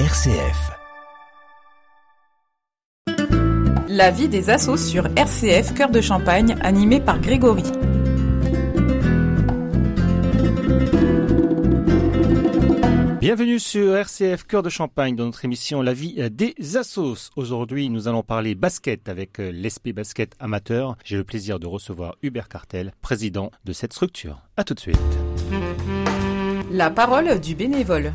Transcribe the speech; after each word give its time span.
RCF. 0.00 0.72
La 3.86 4.10
vie 4.10 4.28
des 4.28 4.50
assos 4.50 4.76
sur 4.76 5.06
RCF 5.16 5.72
Cœur 5.72 5.90
de 5.90 6.00
Champagne, 6.00 6.56
animé 6.62 7.00
par 7.00 7.20
Grégory. 7.20 7.62
Bienvenue 13.20 13.60
sur 13.60 13.94
RCF 13.94 14.42
Cœur 14.48 14.64
de 14.64 14.68
Champagne 14.68 15.14
dans 15.14 15.26
notre 15.26 15.44
émission 15.44 15.80
La 15.80 15.92
vie 15.92 16.28
des 16.28 16.76
assos. 16.76 17.30
Aujourd'hui, 17.36 17.88
nous 17.88 18.08
allons 18.08 18.24
parler 18.24 18.56
basket 18.56 19.08
avec 19.08 19.38
euh, 19.38 19.52
l'ESP 19.52 19.90
Basket 19.90 20.34
Amateur. 20.40 20.96
J'ai 21.04 21.18
le 21.18 21.24
plaisir 21.24 21.60
de 21.60 21.68
recevoir 21.68 22.16
Hubert 22.24 22.48
Cartel, 22.48 22.90
président 23.00 23.52
de 23.64 23.72
cette 23.72 23.92
structure. 23.92 24.42
À 24.56 24.64
tout 24.64 24.74
de 24.74 24.80
suite. 24.80 24.98
La 26.72 26.90
parole 26.90 27.38
du 27.38 27.54
bénévole. 27.54 28.12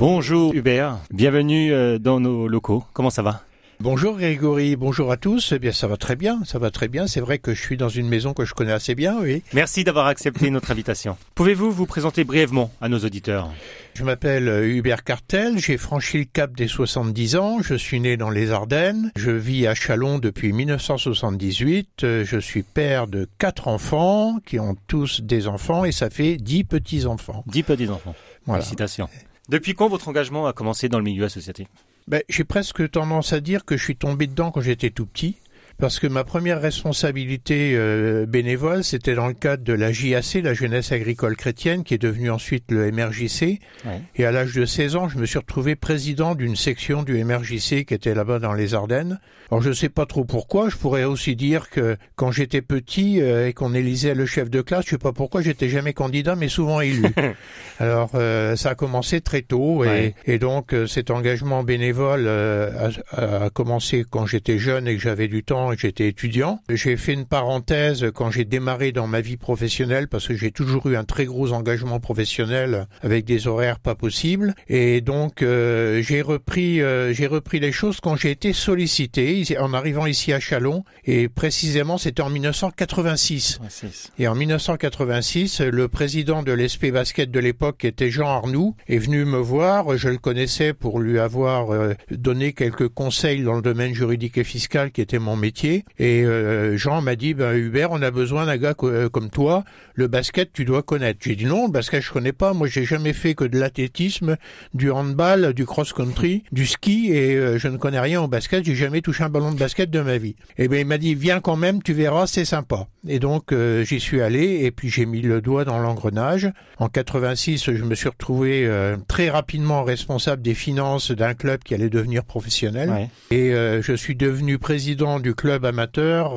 Bonjour 0.00 0.54
Hubert, 0.54 0.96
bienvenue 1.12 1.74
euh, 1.74 1.98
dans 1.98 2.20
nos 2.20 2.48
locaux. 2.48 2.82
Comment 2.94 3.10
ça 3.10 3.20
va? 3.20 3.42
Bonjour 3.80 4.16
Grégory, 4.16 4.74
bonjour 4.74 5.12
à 5.12 5.18
tous. 5.18 5.52
Eh 5.52 5.58
bien, 5.58 5.72
ça 5.72 5.88
va 5.88 5.98
très 5.98 6.16
bien, 6.16 6.40
ça 6.46 6.58
va 6.58 6.70
très 6.70 6.88
bien. 6.88 7.06
C'est 7.06 7.20
vrai 7.20 7.38
que 7.38 7.52
je 7.52 7.60
suis 7.60 7.76
dans 7.76 7.90
une 7.90 8.08
maison 8.08 8.32
que 8.32 8.46
je 8.46 8.54
connais 8.54 8.72
assez 8.72 8.94
bien, 8.94 9.18
oui. 9.20 9.42
Merci 9.52 9.84
d'avoir 9.84 10.06
accepté 10.06 10.48
notre 10.48 10.70
invitation. 10.70 11.18
Pouvez-vous 11.34 11.70
vous 11.70 11.84
présenter 11.84 12.24
brièvement 12.24 12.72
à 12.80 12.88
nos 12.88 13.00
auditeurs? 13.00 13.50
Je 13.92 14.02
m'appelle 14.02 14.48
euh, 14.48 14.66
Hubert 14.74 15.04
Cartel, 15.04 15.58
j'ai 15.58 15.76
franchi 15.76 16.16
le 16.16 16.24
cap 16.24 16.56
des 16.56 16.66
70 16.66 17.36
ans, 17.36 17.58
je 17.60 17.74
suis 17.74 18.00
né 18.00 18.16
dans 18.16 18.30
les 18.30 18.52
Ardennes, 18.52 19.12
je 19.16 19.30
vis 19.30 19.66
à 19.66 19.74
Chalon 19.74 20.18
depuis 20.18 20.54
1978, 20.54 22.04
Euh, 22.04 22.24
je 22.24 22.38
suis 22.38 22.62
père 22.62 23.06
de 23.06 23.28
quatre 23.36 23.68
enfants 23.68 24.38
qui 24.46 24.58
ont 24.58 24.76
tous 24.86 25.20
des 25.20 25.46
enfants 25.46 25.84
et 25.84 25.92
ça 25.92 26.08
fait 26.08 26.38
dix 26.38 26.64
petits-enfants. 26.64 27.44
Dix 27.46 27.64
petits-enfants. 27.64 28.14
Voilà. 28.46 28.62
Félicitations. 28.62 29.10
Depuis 29.50 29.74
quand 29.74 29.88
votre 29.88 30.06
engagement 30.06 30.46
a 30.46 30.52
commencé 30.52 30.88
dans 30.88 30.98
le 30.98 31.04
milieu 31.04 31.24
associatif? 31.24 31.66
Ben, 32.06 32.22
j'ai 32.28 32.44
presque 32.44 32.88
tendance 32.88 33.32
à 33.32 33.40
dire 33.40 33.64
que 33.64 33.76
je 33.76 33.82
suis 33.82 33.96
tombé 33.96 34.28
dedans 34.28 34.52
quand 34.52 34.60
j'étais 34.60 34.90
tout 34.90 35.06
petit. 35.06 35.36
Parce 35.76 35.98
que 35.98 36.06
ma 36.06 36.24
première 36.24 36.60
responsabilité 36.60 37.72
euh, 37.74 38.26
bénévole, 38.26 38.84
c'était 38.84 39.14
dans 39.14 39.26
le 39.26 39.34
cadre 39.34 39.64
de 39.64 39.72
la 39.72 39.90
JAC, 39.92 40.42
la 40.44 40.54
Jeunesse 40.54 40.92
Agricole 40.92 41.36
Chrétienne, 41.36 41.84
qui 41.84 41.94
est 41.94 41.98
devenue 41.98 42.30
ensuite 42.30 42.70
le 42.70 42.92
MRJC. 42.92 43.60
Ouais. 43.86 44.02
Et 44.14 44.24
à 44.24 44.30
l'âge 44.30 44.54
de 44.54 44.66
16 44.66 44.96
ans, 44.96 45.08
je 45.08 45.18
me 45.18 45.26
suis 45.26 45.38
retrouvé 45.38 45.74
président 45.76 46.34
d'une 46.34 46.54
section 46.54 47.02
du 47.02 47.24
MRJC 47.24 47.86
qui 47.86 47.94
était 47.94 48.14
là-bas 48.14 48.38
dans 48.38 48.52
les 48.52 48.74
Ardennes. 48.74 49.18
Alors 49.50 49.62
je 49.62 49.72
sais 49.72 49.88
pas 49.88 50.06
trop 50.06 50.24
pourquoi, 50.24 50.68
je 50.68 50.76
pourrais 50.76 51.02
aussi 51.04 51.34
dire 51.34 51.70
que 51.70 51.96
quand 52.14 52.30
j'étais 52.30 52.62
petit 52.62 53.20
euh, 53.20 53.48
et 53.48 53.52
qu'on 53.52 53.74
élisait 53.74 54.14
le 54.14 54.24
chef 54.24 54.48
de 54.48 54.60
classe, 54.60 54.84
je 54.84 54.90
sais 54.90 54.98
pas 54.98 55.12
pourquoi 55.12 55.42
j'étais 55.42 55.68
jamais 55.68 55.92
candidat 55.92 56.36
mais 56.36 56.48
souvent 56.48 56.80
élu. 56.80 57.02
Alors 57.80 58.10
euh, 58.14 58.54
ça 58.54 58.70
a 58.70 58.74
commencé 58.76 59.20
très 59.20 59.42
tôt 59.42 59.84
et, 59.84 59.88
Ouais. 59.88 60.14
et 60.26 60.38
donc 60.38 60.72
euh, 60.72 60.86
cet 60.86 61.10
engagement 61.10 61.64
bénévole 61.64 62.28
a, 62.28 62.90
a 63.16 63.50
commencé 63.50 64.04
quand 64.08 64.24
j'étais 64.24 64.58
jeune 64.58 64.86
et 64.86 64.94
que 64.94 65.02
j'avais 65.02 65.26
du 65.26 65.42
temps 65.42 65.72
et 65.72 65.74
que 65.76 65.82
j'étais 65.82 66.06
étudiant. 66.08 66.60
J'ai 66.68 66.96
fait 66.96 67.14
une 67.14 67.26
parenthèse 67.26 68.06
quand 68.14 68.30
j'ai 68.30 68.44
démarré 68.44 68.92
dans 68.92 69.08
ma 69.08 69.20
vie 69.20 69.36
professionnelle 69.36 70.06
parce 70.06 70.28
que 70.28 70.34
j'ai 70.34 70.52
toujours 70.52 70.86
eu 70.86 70.96
un 70.96 71.04
très 71.04 71.24
gros 71.24 71.52
engagement 71.52 71.98
professionnel 71.98 72.86
avec 73.02 73.24
des 73.24 73.48
horaires 73.48 73.80
pas 73.80 73.96
possibles 73.96 74.54
et 74.68 75.00
donc 75.00 75.40
j'ai 75.40 76.22
repris 76.22 76.76
j'ai 77.12 77.26
repris 77.26 77.58
les 77.58 77.72
choses 77.72 78.00
quand 78.00 78.14
j'ai 78.14 78.30
été 78.30 78.52
sollicité 78.52 79.39
en 79.58 79.74
arrivant 79.74 80.06
ici 80.06 80.32
à 80.32 80.40
Chalon 80.40 80.84
et 81.04 81.28
précisément 81.28 81.98
c'était 81.98 82.22
en 82.22 82.30
1986. 82.30 83.58
Ouais, 83.60 83.66
c'est- 83.68 83.88
Et 84.18 84.28
en 84.28 84.34
1986, 84.34 85.60
le 85.60 85.88
président 85.88 86.42
de 86.42 86.52
l'ESP 86.52 86.90
Basket 86.92 87.30
de 87.30 87.40
l'époque, 87.40 87.78
qui 87.78 87.86
était 87.86 88.10
Jean 88.10 88.28
Arnoux, 88.28 88.74
est 88.88 88.98
venu 88.98 89.24
me 89.24 89.38
voir. 89.38 89.96
Je 89.96 90.08
le 90.08 90.18
connaissais 90.18 90.72
pour 90.72 91.00
lui 91.00 91.18
avoir 91.18 91.70
euh, 91.72 91.94
donné 92.10 92.52
quelques 92.52 92.88
conseils 92.88 93.42
dans 93.42 93.54
le 93.54 93.62
domaine 93.62 93.94
juridique 93.94 94.38
et 94.38 94.44
fiscal, 94.44 94.90
qui 94.92 95.00
était 95.00 95.18
mon 95.18 95.36
métier. 95.36 95.84
Et 95.98 96.22
euh, 96.24 96.76
Jean 96.76 97.00
m'a 97.02 97.16
dit, 97.16 97.34
ben, 97.34 97.54
Hubert, 97.56 97.90
on 97.92 98.02
a 98.02 98.10
besoin 98.10 98.46
d'un 98.46 98.56
gars 98.56 98.74
euh, 98.82 99.08
comme 99.08 99.30
toi. 99.30 99.64
Le 99.94 100.06
basket, 100.06 100.52
tu 100.52 100.64
dois 100.64 100.82
connaître. 100.82 101.20
J'ai 101.22 101.36
dit 101.36 101.44
non, 101.46 101.66
le 101.66 101.72
basket, 101.72 102.02
je 102.02 102.10
connais 102.12 102.32
pas. 102.32 102.52
Moi, 102.52 102.68
j'ai 102.68 102.84
jamais 102.84 103.12
fait 103.12 103.34
que 103.34 103.44
de 103.44 103.58
l'athlétisme, 103.58 104.36
du 104.74 104.90
handball, 104.90 105.52
du 105.54 105.66
cross-country, 105.66 106.44
du 106.52 106.66
ski, 106.66 107.10
et 107.12 107.58
je 107.58 107.68
ne 107.68 107.76
connais 107.76 108.00
rien 108.00 108.20
au 108.22 108.28
basket. 108.28 108.64
J'ai 108.64 108.74
jamais 108.74 109.00
touché 109.02 109.24
un 109.24 109.29
ballon 109.30 109.52
de 109.52 109.58
basket 109.58 109.90
de 109.90 110.00
ma 110.00 110.18
vie. 110.18 110.36
Et 110.58 110.68
ben, 110.68 110.78
il 110.78 110.86
m'a 110.86 110.98
dit, 110.98 111.14
viens 111.14 111.40
quand 111.40 111.56
même, 111.56 111.82
tu 111.82 111.92
verras, 111.92 112.26
c'est 112.26 112.44
sympa. 112.44 112.86
Et 113.08 113.18
donc, 113.18 113.52
euh, 113.52 113.84
j'y 113.84 114.00
suis 114.00 114.20
allé, 114.20 114.64
et 114.64 114.70
puis 114.70 114.88
j'ai 114.90 115.06
mis 115.06 115.22
le 115.22 115.40
doigt 115.40 115.64
dans 115.64 115.78
l'engrenage. 115.78 116.50
En 116.78 116.88
86, 116.88 117.72
je 117.72 117.84
me 117.84 117.94
suis 117.94 118.08
retrouvé 118.08 118.66
euh, 118.66 118.96
très 119.08 119.30
rapidement 119.30 119.84
responsable 119.84 120.42
des 120.42 120.54
finances 120.54 121.10
d'un 121.10 121.34
club 121.34 121.62
qui 121.62 121.74
allait 121.74 121.88
devenir 121.88 122.24
professionnel. 122.24 122.90
Ouais. 122.90 123.10
Et 123.30 123.54
euh, 123.54 123.80
je 123.80 123.94
suis 123.94 124.16
devenu 124.16 124.58
président 124.58 125.20
du 125.20 125.34
club 125.34 125.64
amateur. 125.64 126.34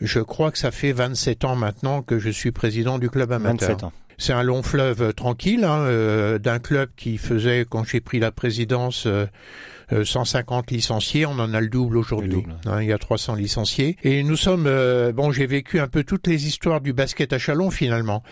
je 0.00 0.20
crois 0.20 0.50
que 0.50 0.58
ça 0.58 0.70
fait 0.70 0.92
27 0.92 1.44
ans 1.44 1.56
maintenant 1.56 2.02
que 2.02 2.18
je 2.18 2.30
suis 2.30 2.52
président 2.52 2.98
du 2.98 3.08
club 3.08 3.32
amateur. 3.32 3.68
27 3.70 3.84
ans. 3.84 3.92
C'est 4.18 4.32
un 4.32 4.42
long 4.42 4.62
fleuve 4.62 5.02
euh, 5.02 5.12
tranquille 5.12 5.64
hein, 5.64 5.78
euh, 5.80 6.38
d'un 6.38 6.58
club 6.58 6.88
qui 6.96 7.18
faisait, 7.18 7.66
quand 7.68 7.84
j'ai 7.84 8.00
pris 8.00 8.18
la 8.20 8.30
présidence, 8.30 9.06
euh, 9.06 9.26
euh, 9.92 10.04
150 10.04 10.70
licenciés. 10.70 11.26
On 11.26 11.38
en 11.38 11.52
a 11.52 11.60
le 11.60 11.68
double 11.68 11.96
aujourd'hui. 11.98 12.44
Hein, 12.66 12.80
il 12.82 12.88
y 12.88 12.92
a 12.92 12.98
300 12.98 13.34
licenciés. 13.34 13.96
Et 14.02 14.22
nous 14.22 14.36
sommes... 14.36 14.66
euh, 14.66 15.12
bon, 15.12 15.30
j'ai 15.32 15.46
vécu 15.46 15.78
un 15.80 15.88
peu 15.88 16.04
toutes 16.04 16.26
les 16.26 16.46
histoires 16.46 16.80
du 16.80 16.92
basket 16.92 17.32
à 17.32 17.38
Chalon 17.38 17.70
finalement. 17.70 18.22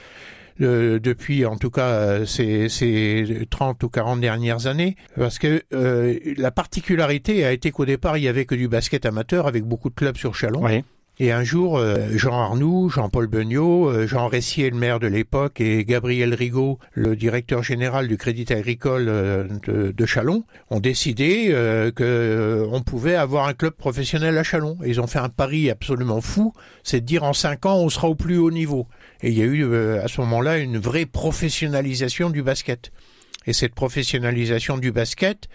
Euh, 0.60 1.00
depuis 1.00 1.46
en 1.46 1.56
tout 1.56 1.70
cas 1.70 1.86
euh, 1.88 2.26
ces, 2.26 2.68
ces 2.68 3.46
30 3.48 3.82
ou 3.84 3.88
40 3.88 4.20
dernières 4.20 4.66
années 4.66 4.96
parce 5.16 5.38
que 5.38 5.62
euh, 5.72 6.18
la 6.36 6.50
particularité 6.50 7.46
a 7.46 7.52
été 7.52 7.70
qu'au 7.70 7.86
départ 7.86 8.18
il 8.18 8.24
y 8.24 8.28
avait 8.28 8.44
que 8.44 8.54
du 8.54 8.68
basket 8.68 9.06
amateur 9.06 9.46
avec 9.46 9.64
beaucoup 9.64 9.88
de 9.88 9.94
clubs 9.94 10.16
sur 10.18 10.34
Chalon 10.34 10.60
Ouais. 10.62 10.84
Et 11.18 11.30
un 11.30 11.44
jour, 11.44 11.76
euh, 11.76 12.08
Jean 12.16 12.40
Arnoux, 12.40 12.88
Jean-Paul 12.88 13.26
Beugnot, 13.26 13.88
euh, 13.90 14.06
Jean 14.06 14.28
Ressier, 14.28 14.70
le 14.70 14.76
maire 14.76 14.98
de 14.98 15.06
l'époque, 15.06 15.60
et 15.60 15.84
Gabriel 15.84 16.32
Rigaud, 16.32 16.78
le 16.94 17.16
directeur 17.16 17.62
général 17.62 18.08
du 18.08 18.16
Crédit 18.16 18.50
Agricole 18.50 19.06
euh, 19.08 19.44
de, 19.66 20.06
Chalon, 20.06 20.44
ont 20.70 20.80
décidé 20.80 21.48
euh, 21.50 21.90
que 21.90 22.02
euh, 22.02 22.66
on 22.72 22.80
pouvait 22.80 23.14
avoir 23.14 23.46
un 23.46 23.52
club 23.52 23.74
professionnel 23.74 24.38
à 24.38 24.42
Chalon. 24.42 24.78
Ils 24.86 25.02
ont 25.02 25.06
fait 25.06 25.18
un 25.18 25.28
pari 25.28 25.70
absolument 25.70 26.22
fou, 26.22 26.54
c'est 26.82 27.00
de 27.00 27.06
dire 27.06 27.24
en 27.24 27.34
cinq 27.34 27.66
ans, 27.66 27.76
on 27.76 27.90
sera 27.90 28.08
au 28.08 28.14
plus 28.14 28.38
haut 28.38 28.50
niveau. 28.50 28.86
Et 29.22 29.28
il 29.28 29.38
y 29.38 29.42
a 29.42 29.44
eu 29.44 29.76
à 29.98 30.08
ce 30.08 30.20
moment-là 30.22 30.58
une 30.58 30.78
vraie 30.78 31.06
professionnalisation 31.06 32.30
du 32.30 32.42
basket. 32.42 32.90
Et 33.46 33.52
cette 33.52 33.74
professionnalisation 33.74 34.78
du 34.78 34.92
basket 34.92 35.48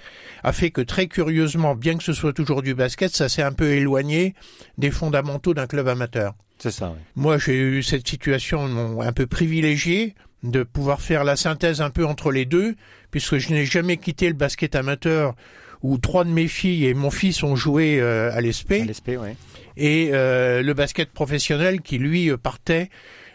a 0.43 0.53
fait 0.53 0.71
que 0.71 0.81
très 0.81 1.07
curieusement, 1.07 1.75
bien 1.75 1.97
que 1.97 2.03
ce 2.03 2.13
soit 2.13 2.33
toujours 2.33 2.61
du 2.61 2.73
basket, 2.75 3.15
ça 3.15 3.29
s'est 3.29 3.43
un 3.43 3.53
peu 3.53 3.71
éloigné 3.71 4.33
des 4.77 4.91
fondamentaux 4.91 5.53
d'un 5.53 5.67
club 5.67 5.87
amateur. 5.87 6.35
C'est 6.59 6.71
ça, 6.71 6.89
ouais. 6.89 6.97
Moi, 7.15 7.37
j'ai 7.37 7.55
eu 7.55 7.83
cette 7.83 8.07
situation 8.07 8.99
un 9.01 9.13
peu 9.13 9.27
privilégiée 9.27 10.15
de 10.43 10.63
pouvoir 10.63 11.01
faire 11.01 11.23
la 11.23 11.35
synthèse 11.35 11.81
un 11.81 11.89
peu 11.89 12.05
entre 12.05 12.31
les 12.31 12.45
deux, 12.45 12.75
puisque 13.11 13.37
je 13.37 13.51
n'ai 13.51 13.65
jamais 13.65 13.97
quitté 13.97 14.27
le 14.27 14.33
basket 14.33 14.75
amateur 14.75 15.35
où 15.83 15.97
trois 15.97 16.23
de 16.23 16.29
mes 16.29 16.47
filles 16.47 16.85
et 16.85 16.93
mon 16.93 17.11
fils 17.11 17.43
ont 17.43 17.55
joué 17.55 17.99
euh, 17.99 18.31
à 18.33 18.41
l'ESP 18.41 18.73
À 18.73 18.85
l'ESP, 18.85 19.09
ouais. 19.09 19.35
et 19.75 20.09
euh, 20.13 20.63
le 20.63 20.73
basket 20.73 21.11
professionnel 21.11 21.81
qui 21.81 21.99
lui 21.99 22.29
euh, 22.31 22.37
partait 22.37 22.89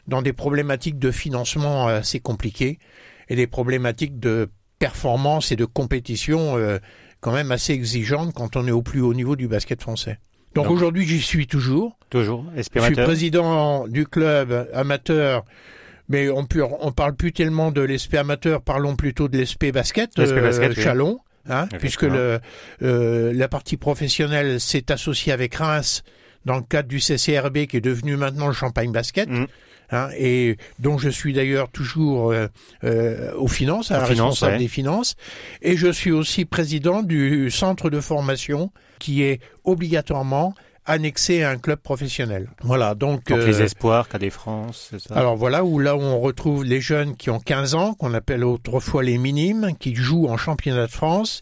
dans 0.09 0.23
des 0.23 0.33
problématiques 0.33 0.99
de 0.99 1.13
financement 1.13 1.87
assez 1.87 2.19
compliquées 2.19 2.81
et 3.29 3.37
des 3.37 3.47
problématiques 3.47 4.19
de 4.19 4.49
performance 4.79 5.53
et 5.53 5.57
de 5.57 5.65
compétition 5.65 6.57
euh, 6.57 6.79
quand 7.21 7.33
même 7.33 7.53
assez 7.53 7.73
exigeantes 7.73 8.35
quand 8.35 8.57
on 8.57 8.67
est 8.67 8.73
au 8.73 8.83
plus 8.83 9.01
haut 9.01 9.15
niveau 9.15 9.37
du 9.37 9.47
basket 9.49 9.81
français. 9.81 10.19
Donc, 10.55 10.65
Donc- 10.67 10.75
aujourd'hui 10.75 11.07
j'y 11.07 11.21
suis 11.21 11.47
toujours. 11.47 11.97
Toujours. 12.11 12.45
Je 12.49 12.51
suis 12.51 12.61
Espérateur. 12.61 13.05
président 13.07 13.87
du 13.89 14.07
club 14.07 14.69
amateur, 14.75 15.45
mais 16.09 16.29
on 16.29 16.47
on 16.81 16.93
parle 16.93 17.15
plus 17.15 17.33
tellement 17.33 17.71
de 17.71 17.81
l'ESP 17.81 18.15
amateur, 18.15 18.61
parlons 18.61 18.97
plutôt 18.97 19.29
de 19.29 19.39
l'ESP 19.39 19.73
basket, 19.73 20.11
oui. 20.19 20.27
Chalon, 20.75 21.21
hein, 21.49 21.69
puisque 21.79 22.03
le, 22.03 22.41
euh, 22.83 23.33
la 23.33 23.49
partie 23.49 23.77
professionnelle 23.77 24.61
s'est 24.61 24.93
associée 24.93 25.33
avec 25.33 25.55
Reims 25.55 26.03
dans 26.45 26.57
le 26.57 26.63
cadre 26.63 26.89
du 26.89 26.99
CCRB 27.01 27.67
qui 27.67 27.77
est 27.77 27.81
devenu 27.81 28.17
maintenant 28.17 28.49
le 28.49 28.53
Champagne 28.53 28.91
Basket. 28.93 29.29
Mhm. 29.29 29.47
Hein, 29.93 30.09
et 30.17 30.57
dont 30.79 30.99
je 30.99 31.09
suis 31.09 31.33
d'ailleurs 31.33 31.71
toujours 31.71 32.33
euh, 32.33 32.49
euh, 32.85 33.33
aux 33.37 33.49
finances, 33.49 33.91
à 33.91 33.99
la 33.99 34.05
responsable 34.05 34.53
ouais. 34.55 34.59
des 34.59 34.69
finances, 34.69 35.15
et 35.61 35.77
je 35.77 35.91
suis 35.91 36.11
aussi 36.13 36.45
président 36.45 37.03
du 37.03 37.51
centre 37.51 37.91
de 37.91 38.01
formation 38.01 38.71
qui 38.99 39.23
est 39.23 39.41
obligatoirement 39.65 40.55
annexé 40.85 41.43
à 41.43 41.51
un 41.51 41.59
club 41.59 41.79
professionnel. 41.79 42.51
Voilà, 42.63 42.95
donc, 42.95 43.29
Donc 43.29 43.39
euh, 43.39 43.47
les 43.47 43.63
espoirs, 43.63 44.09
Cadet 44.09 44.31
France, 44.31 44.89
c'est 44.91 45.01
ça? 45.01 45.15
alors 45.15 45.37
voilà 45.37 45.65
où 45.65 45.79
là 45.79 45.97
où 45.97 46.01
on 46.01 46.19
retrouve 46.21 46.65
les 46.65 46.81
jeunes 46.81 47.17
qui 47.17 47.31
ont 47.31 47.39
15 47.39 47.75
ans, 47.75 47.95
qu'on 47.95 48.15
appelle 48.15 48.45
autrefois 48.45 49.03
les 49.03 49.19
minimes, 49.19 49.73
qui 49.79 49.95
jouent 49.95 50.29
en 50.29 50.37
championnat 50.37 50.87
de 50.87 50.93
France. 50.93 51.41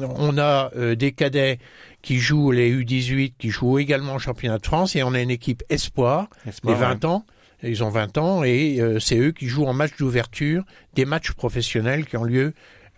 On 0.00 0.38
a 0.38 0.70
euh, 0.76 0.94
des 0.94 1.12
cadets 1.12 1.58
qui 2.02 2.18
jouent 2.18 2.50
les 2.50 2.74
U18, 2.74 3.34
qui 3.38 3.50
jouent 3.50 3.78
également 3.78 4.14
en 4.14 4.18
championnat 4.18 4.58
de 4.58 4.66
France, 4.66 4.96
et 4.96 5.02
on 5.02 5.14
a 5.14 5.20
une 5.20 5.30
équipe 5.30 5.62
espoir, 5.70 6.28
Espoir, 6.46 6.74
les 6.74 6.80
20 6.80 7.04
ans, 7.04 7.24
Ils 7.66 7.82
ont 7.82 7.90
20 7.90 8.18
ans 8.18 8.44
et 8.44 8.80
euh, 8.80 9.00
c'est 9.00 9.18
eux 9.18 9.32
qui 9.32 9.46
jouent 9.46 9.66
en 9.66 9.72
match 9.72 9.96
d'ouverture 9.98 10.64
des 10.94 11.04
matchs 11.04 11.32
professionnels 11.32 12.06
qui 12.06 12.16
ont 12.16 12.24
lieu 12.24 12.52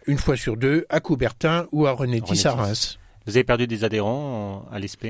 une 0.07 0.19
fois 0.19 0.37
sur 0.37 0.57
deux 0.57 0.87
à 0.89 1.01
Coubertin 1.01 1.67
ou 1.73 1.87
à 1.87 1.93
Renétis 1.93 2.47
à 2.47 2.53
Reims. 2.53 2.99
Vous 3.27 3.37
avez 3.37 3.45
perdu 3.45 3.67
des 3.67 3.83
adhérents 3.83 4.67
à 4.71 4.79
l'ESP 4.79 5.09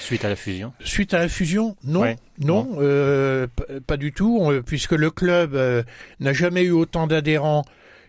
suite 0.00 0.24
à 0.24 0.30
la 0.30 0.36
fusion? 0.36 0.72
Suite 0.82 1.12
à 1.12 1.18
la 1.18 1.28
fusion, 1.28 1.76
non, 1.84 2.14
non, 2.38 2.66
euh, 2.78 3.46
pas 3.86 3.98
du 3.98 4.12
tout, 4.12 4.50
puisque 4.64 4.92
le 4.92 5.10
club 5.10 5.54
euh, 5.54 5.82
n'a 6.18 6.32
jamais 6.32 6.62
eu 6.62 6.70
autant 6.70 7.06
d'adhérents 7.06 7.64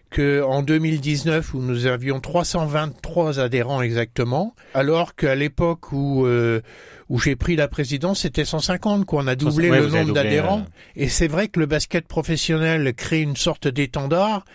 qu'en 0.09 0.63
2019 0.63 1.53
où 1.53 1.61
nous 1.61 1.85
avions 1.85 2.19
323 2.19 3.39
adhérents 3.39 3.81
exactement, 3.81 4.55
alors 4.73 5.15
qu'à 5.15 5.35
l'époque 5.35 5.91
où 5.91 6.25
euh, 6.25 6.61
où 7.09 7.19
j'ai 7.19 7.35
pris 7.35 7.55
la 7.55 7.67
présidence, 7.67 8.21
c'était 8.21 8.45
150 8.45 9.05
quoi. 9.05 9.23
On 9.23 9.27
a 9.27 9.35
doublé 9.35 9.69
le 9.69 9.87
nombre 9.87 10.13
d'adhérents. 10.13 10.65
Et 10.95 11.09
c'est 11.09 11.27
vrai 11.27 11.47
que 11.47 11.59
le 11.59 11.65
basket 11.65 12.07
professionnel 12.07 12.93
crée 12.93 13.21
une 13.21 13.35
sorte 13.35 13.67
d'étendard 13.67 14.45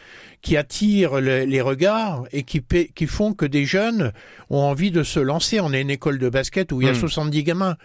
qui 0.40 0.56
attire 0.56 1.20
les 1.20 1.60
regards 1.60 2.26
et 2.30 2.42
qui, 2.42 2.62
qui 2.94 3.06
font 3.06 3.32
que 3.32 3.46
des 3.46 3.64
jeunes 3.64 4.12
ont 4.50 4.60
envie 4.60 4.90
de 4.90 5.02
se 5.02 5.18
lancer. 5.18 5.58
On 5.58 5.72
est 5.72 5.80
une 5.80 5.90
école 5.90 6.18
de 6.18 6.28
basket 6.28 6.70
où 6.70 6.82
il 6.82 6.86
y 6.86 6.90
a 6.90 6.94
70 6.94 7.40
hmm. 7.40 7.42
gamins. 7.42 7.76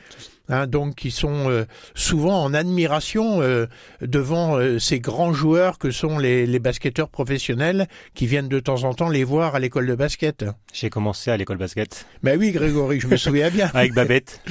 Hein, 0.50 0.66
donc 0.66 0.96
qui 0.96 1.12
sont 1.12 1.48
euh, 1.52 1.66
souvent 1.94 2.44
en 2.44 2.56
admiration 2.56 3.40
euh, 3.44 3.68
devant 4.02 4.58
euh, 4.58 4.80
ces 4.80 5.00
grands 5.00 5.32
joueurs 5.32 5.78
que 5.78 5.92
sont 5.92 6.18
les, 6.18 6.48
les, 6.48 6.58
basketteurs 6.58 7.10
professionnels 7.10 7.88
qui 8.16 8.26
viennent 8.26 8.48
de 8.48 8.60
temps 8.60 8.84
en 8.84 8.96
temps 8.96 9.10
les 9.10 9.24
voir 9.24 9.54
à 9.54 9.60
l'école 9.60 9.86
de 9.86 9.94
basket. 9.94 10.46
J'ai 10.74 10.90
commencé 10.90 11.30
à 11.30 11.38
l'école 11.38 11.58
basket. 11.58 12.08
Ben 12.24 12.38
oui, 12.40 12.52
Grégory, 12.52 13.00
je 13.00 13.06
me 13.06 13.18
souviens 13.18 13.52
bien. 13.52 13.70
avec 13.76 13.94
Babette. 13.94 14.42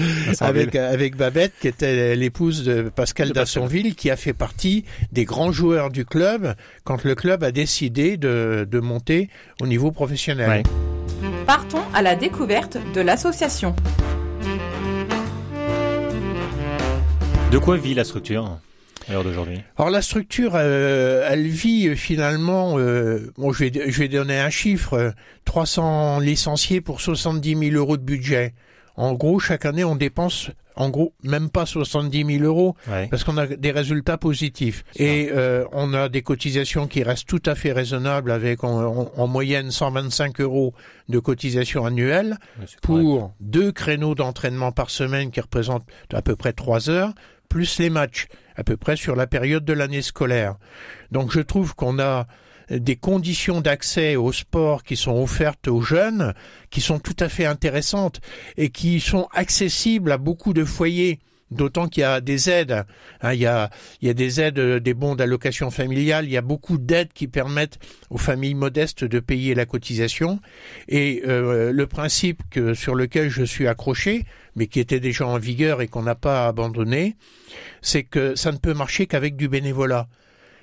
avec, 0.41 0.77
avec 0.77 1.17
Babette, 1.17 1.55
qui 1.61 1.67
était 1.67 2.15
l'épouse 2.15 2.63
de 2.63 2.83
Pascal 2.95 3.33
Dassonville, 3.33 3.97
qui 3.97 4.09
a 4.11 4.17
fait 4.17 4.35
partie 4.35 4.85
des 5.11 5.25
grands 5.25 5.51
joueurs 5.51 5.91
du 5.91 6.05
club 6.05 6.55
quand 6.85 7.03
le 7.03 7.17
club 7.17 7.43
a 7.43 7.51
décidé 7.51 8.17
de, 8.17 8.69
de 8.71 8.79
monter 8.79 9.31
au 9.61 9.67
niveau 9.67 9.91
professionnel. 9.91 10.63
Partons 11.45 11.83
à 11.93 12.03
la 12.03 12.15
découverte 12.15 12.79
de 12.95 13.01
l'association. 13.01 13.75
De 17.51 17.57
quoi 17.57 17.79
vit 17.79 17.95
la 17.95 18.05
structure 18.05 18.59
à 19.09 19.13
l'heure 19.13 19.25
d'aujourd'hui? 19.25 19.61
Alors 19.79 19.89
la 19.89 20.03
structure, 20.03 20.53
euh, 20.55 21.27
elle 21.31 21.47
vit 21.47 21.89
euh, 21.89 21.95
finalement, 21.95 22.79
euh, 22.79 23.33
bon, 23.39 23.53
je 23.53 23.65
vais, 23.65 23.91
je 23.91 23.99
vais 23.99 24.09
donner 24.09 24.39
un 24.39 24.51
chiffre, 24.51 25.15
300 25.47 26.21
licenciés 26.21 26.83
pour 26.83 27.01
70 27.01 27.71
000 27.71 27.75
euros 27.75 27.97
de 27.97 28.03
budget. 28.03 28.53
En 28.99 29.13
gros, 29.13 29.39
chaque 29.39 29.65
année, 29.65 29.85
on 29.85 29.95
dépense 29.95 30.51
en 30.75 30.91
gros 30.91 31.13
même 31.25 31.51
pas 31.51 31.67
70 31.67 32.39
000 32.39 32.45
euros 32.45 32.77
parce 33.11 33.25
qu'on 33.25 33.37
a 33.37 33.47
des 33.47 33.71
résultats 33.71 34.19
positifs. 34.19 34.85
Et 34.97 35.31
euh, 35.33 35.65
on 35.73 35.95
a 35.95 36.09
des 36.09 36.23
cotisations 36.23 36.87
qui 36.87 37.03
restent 37.03 37.27
tout 37.27 37.43
à 37.47 37.55
fait 37.55 37.73
raisonnables 37.73 38.31
avec 38.31 38.65
en, 38.65 39.11
en 39.17 39.27
moyenne 39.27 39.71
125 39.71 40.41
euros 40.41 40.75
de 41.09 41.19
cotisation 41.19 41.85
annuelle 41.85 42.39
pour 42.83 43.33
deux 43.41 43.73
créneaux 43.73 44.15
d'entraînement 44.15 44.71
par 44.71 44.91
semaine 44.91 45.31
qui 45.31 45.41
représentent 45.41 45.87
à 46.13 46.23
peu 46.23 46.37
près 46.37 46.53
trois 46.53 46.91
heures 46.91 47.13
plus 47.49 47.79
les 47.79 47.91
matchs, 47.91 48.27
à 48.57 48.65
peu 48.65 48.77
près 48.77 48.97
sur 48.97 49.17
la 49.17 49.27
période 49.27 49.65
de 49.65 49.73
l'année 49.73 50.03
scolaire. 50.03 50.57
Donc 51.11 51.33
je 51.33 51.41
trouve 51.41 51.75
qu'on 51.75 51.99
a 51.99 52.27
des 52.71 52.97
conditions 52.97 53.61
d'accès 53.61 54.17
au 54.17 54.33
sport 54.33 54.83
qui 54.85 54.97
sont 54.97 55.17
offertes 55.17 55.69
aux 55.69 55.81
jeunes, 55.81 56.35
qui 56.71 56.81
sont 56.81 56.99
tout 56.99 57.17
à 57.21 57.29
fait 57.29 57.47
intéressantes 57.47 58.21
et 58.57 58.71
qui 58.71 59.01
sont 59.01 59.29
accessibles 59.33 60.13
à 60.13 60.19
beaucoup 60.19 60.53
de 60.53 60.65
foyers. 60.65 61.19
D'autant 61.51 61.89
qu'il 61.89 62.03
y 62.03 62.05
a 62.05 62.21
des 62.21 62.51
aides, 62.51 62.85
hein, 63.23 63.33
il, 63.33 63.41
y 63.41 63.47
a, 63.47 63.71
des 64.03 64.41
aides, 64.41 64.61
des 64.61 64.93
bons 64.93 65.15
d'allocation 65.15 65.71
familiale, 65.71 66.27
il 66.27 66.31
y 66.31 66.37
a 66.37 66.43
beaucoup 66.43 66.77
d'aides 66.77 67.15
qui 67.15 67.27
permettent 67.27 67.79
aux 68.11 68.19
familles 68.19 68.55
modestes 68.55 69.05
de 69.05 69.19
payer 69.19 69.55
la 69.55 69.65
cotisation. 69.65 70.41
Et 70.89 71.23
euh, 71.27 71.73
le 71.73 71.87
principe 71.87 72.43
sur 72.75 72.95
lequel 72.95 73.31
je 73.31 73.45
suis 73.45 73.67
accroché, 73.67 74.27
mais 74.57 74.67
qui 74.67 74.79
était 74.79 75.01
déjà 75.01 75.27
en 75.27 75.39
vigueur 75.39 75.81
et 75.81 75.89
qu'on 75.89 76.03
n'a 76.03 76.15
pas 76.15 76.47
abandonné, 76.47 77.17
c'est 77.81 78.03
que 78.03 78.35
ça 78.35 78.53
ne 78.53 78.59
peut 78.59 78.75
marcher 78.75 79.07
qu'avec 79.07 79.35
du 79.35 79.49
bénévolat. 79.49 80.07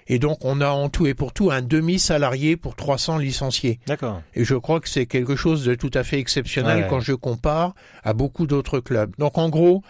Et 0.07 0.19
donc, 0.19 0.45
on 0.45 0.61
a 0.61 0.69
en 0.69 0.89
tout 0.89 1.07
et 1.07 1.13
pour 1.13 1.33
tout 1.33 1.51
un 1.51 1.61
demi-salarié 1.61 2.57
pour 2.57 2.75
300 2.75 3.17
licenciés. 3.17 3.79
D'accord. 3.87 4.21
Et 4.35 4.43
je 4.43 4.55
crois 4.55 4.79
que 4.79 4.89
c'est 4.89 5.07
quelque 5.07 5.35
chose 5.35 5.65
de 5.65 5.73
tout 5.73 5.91
à 5.93 6.03
fait 6.03 6.19
exceptionnel 6.19 6.87
quand 6.89 6.99
je 6.99 7.13
compare 7.13 7.73
à 8.03 8.13
beaucoup 8.13 8.45
d'autres 8.45 8.79
clubs. 8.79 9.11
Donc, 9.17 9.37
en 9.37 9.49
gros, 9.49 9.81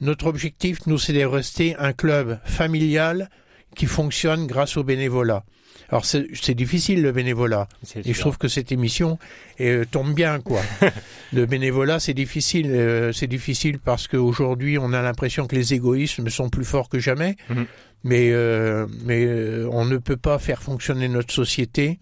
notre 0.00 0.26
objectif, 0.26 0.86
nous, 0.86 0.98
c'est 0.98 1.12
de 1.12 1.24
rester 1.24 1.76
un 1.76 1.92
club 1.92 2.40
familial 2.44 3.30
qui 3.76 3.86
fonctionne 3.86 4.46
grâce 4.46 4.76
au 4.76 4.84
bénévolat. 4.84 5.44
Alors 5.90 6.04
c'est 6.04 6.54
difficile 6.54 7.02
le 7.02 7.10
bénévolat. 7.10 7.68
Et 8.04 8.12
je 8.12 8.20
trouve 8.20 8.38
que 8.38 8.46
cette 8.46 8.70
émission 8.70 9.18
euh, 9.60 9.84
tombe 9.90 10.14
bien 10.14 10.38
quoi. 10.40 10.60
le 11.32 11.46
bénévolat 11.46 11.98
c'est 11.98 12.14
difficile, 12.14 12.70
euh, 12.70 13.12
c'est 13.12 13.26
difficile 13.26 13.78
parce 13.80 14.06
qu'aujourd'hui 14.06 14.78
on 14.78 14.92
a 14.92 15.02
l'impression 15.02 15.46
que 15.48 15.56
les 15.56 15.74
égoïsmes 15.74 16.28
sont 16.28 16.48
plus 16.48 16.64
forts 16.64 16.88
que 16.88 17.00
jamais. 17.00 17.36
Mhm. 17.48 17.66
Mais 18.04 18.30
euh, 18.30 18.86
mais 19.04 19.26
on 19.70 19.84
ne 19.84 19.96
peut 19.96 20.16
pas 20.16 20.38
faire 20.38 20.62
fonctionner 20.62 21.08
notre 21.08 21.34
société 21.34 21.98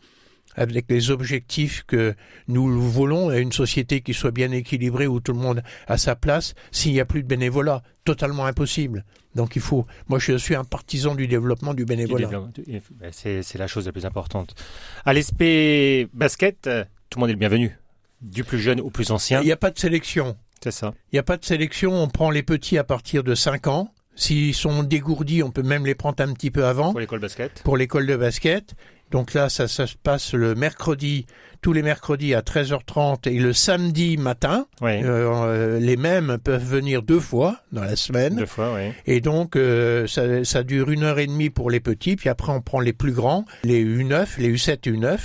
avec 0.58 0.87
les 0.88 1.10
objectifs 1.10 1.84
que 1.87 2.14
nous 2.49 2.81
voulons 2.81 3.32
et 3.32 3.40
une 3.40 3.52
société 3.52 4.00
qui 4.00 4.12
soit 4.12 4.32
bien 4.32 4.50
équilibrée 4.50 5.06
où 5.06 5.20
tout 5.20 5.32
le 5.32 5.38
monde 5.38 5.62
a 5.87 5.96
sa 5.96 6.16
place 6.16 6.55
s'il 6.72 6.93
n'y 6.93 7.00
a 7.00 7.05
plus 7.05 7.22
de 7.22 7.28
bénévolat. 7.28 7.82
Totalement 8.05 8.46
impossible. 8.46 9.05
Donc 9.34 9.55
il 9.55 9.62
faut. 9.62 9.87
Moi, 10.08 10.19
je 10.19 10.37
suis 10.37 10.55
un 10.55 10.64
partisan 10.64 11.14
du 11.14 11.28
développement 11.28 11.75
du 11.75 11.84
bénévolat. 11.84 12.28
Ben, 12.28 13.10
c'est 13.12 13.58
la 13.58 13.66
chose 13.66 13.87
la 13.87 13.93
plus 13.93 14.05
importante. 14.05 14.55
À 15.05 15.12
l'ESP 15.12 16.10
basket, 16.12 16.66
euh, 16.66 16.84
tout 17.08 17.19
le 17.19 17.20
monde 17.20 17.31
est 17.31 17.34
le 17.34 17.38
bienvenu, 17.38 17.78
du 18.20 18.44
plus 18.44 18.58
jeune 18.58 18.81
au 18.81 18.90
plus 18.90 19.11
ancien. 19.11 19.40
Il 19.40 19.46
n'y 19.46 19.52
a 19.52 19.56
pas 19.56 19.70
de 19.70 19.78
sélection. 19.78 20.37
C'est 20.62 20.72
ça. 20.72 20.93
Il 21.12 21.16
n'y 21.16 21.20
a 21.20 21.22
pas 21.22 21.37
de 21.37 21.44
sélection. 21.44 21.93
On 21.93 22.08
prend 22.08 22.31
les 22.31 22.43
petits 22.43 22.78
à 22.78 22.84
partir 22.84 23.22
de 23.22 23.34
5 23.34 23.69
ans. 23.69 23.93
S'ils 24.16 24.54
sont 24.54 24.82
dégourdis, 24.82 25.44
on 25.44 25.52
peut 25.52 25.62
même 25.62 25.87
les 25.87 25.94
prendre 25.94 26.20
un 26.25 26.32
petit 26.32 26.50
peu 26.50 26.64
avant. 26.64 26.90
Pour 26.90 26.99
l'école 26.99 27.20
basket. 27.20 27.62
Pour 27.62 27.76
l'école 27.76 28.04
de 28.04 28.16
basket. 28.16 28.75
Donc 29.10 29.34
là, 29.34 29.49
ça, 29.49 29.69
ça 29.69 29.87
se 29.87 29.96
passe 29.96 30.34
le 30.34 30.55
mercredi, 30.55 31.26
tous 31.62 31.72
les 31.72 31.82
mercredis 31.82 32.34
à 32.34 32.40
13h30 32.40 33.28
et 33.28 33.38
le 33.38 33.52
samedi 33.52 34.16
matin. 34.16 34.66
Oui. 34.81 35.02
Euh, 35.02 35.28
euh, 35.28 35.81
les 35.81 35.96
mêmes 35.96 36.38
peuvent 36.43 36.64
venir 36.64 37.02
deux 37.02 37.20
fois 37.20 37.56
dans 37.72 37.82
la 37.82 37.96
semaine. 37.96 38.37
Deux 38.37 38.46
fois, 38.46 38.75
oui. 38.75 38.93
Et 39.06 39.20
donc, 39.20 39.56
euh, 39.56 40.06
ça, 40.06 40.44
ça, 40.44 40.62
dure 40.62 40.90
une 40.90 41.05
heure 41.05 41.19
et 41.19 41.26
demie 41.26 41.50
pour 41.50 41.70
les 41.70 41.81
petits, 41.81 42.16
puis 42.16 42.28
après 42.28 42.52
on 42.52 42.60
prend 42.60 42.81
les 42.81 42.93
plus 42.93 43.12
grands, 43.12 43.44
les 43.64 43.84
U9, 43.84 44.38
les 44.38 44.52
U7 44.52 44.88
et 44.88 44.93
U9, 44.93 45.19